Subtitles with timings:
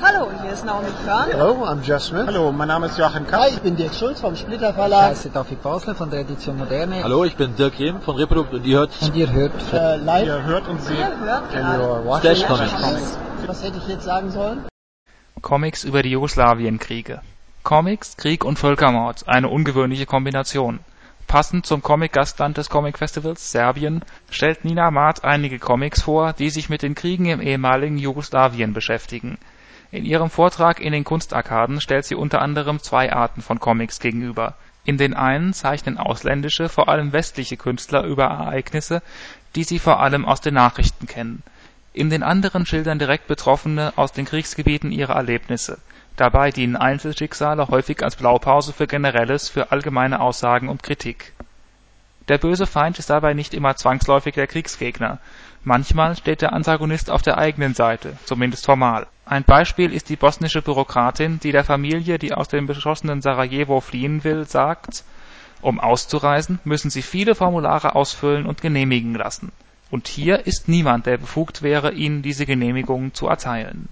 [0.00, 1.26] Hallo, hier ist Naomi Körn.
[1.30, 2.26] Hello, I'm Jeff Smith.
[2.26, 3.40] Hallo, mein Name ist Joachim Kapp.
[3.42, 5.10] Hi, ich bin Dirk Schulz vom Splitter Ich Verlag.
[5.10, 7.02] heiße David Basler von der Edition Moderne.
[7.02, 10.26] Hallo, ich bin Dirk Rehm von Reprodukt und ihr hört Und ihr hört Äh, live.
[10.26, 13.18] Ihr hört und seht Ihr hört And gerade Stash Comics.
[13.46, 14.64] Was hätte ich jetzt sagen sollen?
[15.40, 17.20] Comics über die Jugoslawienkriege.
[17.62, 20.80] Comics, Krieg und Völkermord, eine ungewöhnliche Kombination.
[21.28, 26.82] Passend zum Comic-Gastland des Comic-Festivals, Serbien, stellt Nina Maat einige Comics vor, die sich mit
[26.82, 29.38] den Kriegen im ehemaligen Jugoslawien beschäftigen.
[29.90, 34.54] In ihrem Vortrag in den Kunstarkaden stellt sie unter anderem zwei Arten von Comics gegenüber.
[34.84, 39.02] In den einen zeichnen ausländische, vor allem westliche Künstler über Ereignisse,
[39.54, 41.42] die sie vor allem aus den Nachrichten kennen.
[41.92, 45.78] In den anderen schildern direkt Betroffene aus den Kriegsgebieten ihre Erlebnisse.
[46.16, 51.32] Dabei dienen Einzelschicksale häufig als Blaupause für Generelles, für allgemeine Aussagen und Kritik.
[52.28, 55.18] Der böse Feind ist dabei nicht immer zwangsläufig der Kriegsgegner.
[55.64, 59.06] Manchmal steht der Antagonist auf der eigenen Seite, zumindest formal.
[59.24, 64.24] Ein Beispiel ist die bosnische Bürokratin, die der Familie, die aus dem beschossenen Sarajevo fliehen
[64.24, 65.04] will, sagt,
[65.60, 69.52] um auszureisen, müssen sie viele Formulare ausfüllen und genehmigen lassen.
[69.90, 73.88] Und hier ist niemand, der befugt wäre, ihnen diese Genehmigungen zu erteilen